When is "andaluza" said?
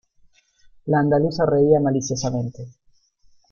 0.99-1.45